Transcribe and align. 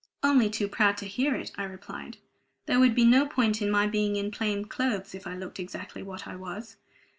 "Only 0.23 0.49
to 0.49 0.67
proud 0.67 0.97
to 0.97 1.05
hear 1.05 1.35
it," 1.35 1.51
I 1.59 1.63
replied. 1.63 2.17
"There 2.65 2.79
would 2.79 2.95
be 2.95 3.05
no 3.05 3.27
point 3.27 3.61
in 3.61 3.69
my 3.69 3.85
being 3.85 4.15
in 4.15 4.31
plain 4.31 4.65
clothes 4.65 5.13
if 5.13 5.27
I 5.27 5.35
looked 5.37 5.59
exactly 5.59 6.01
what 6.01 6.27
I 6.27 6.35
was." 6.35 6.77